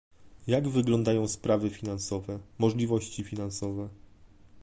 Jak 0.47 0.67
wyglądają 0.67 1.27
sprawy 1.27 1.69
finansowe, 1.69 2.39
możliwości 2.59 3.23
finansowe? 3.23 3.89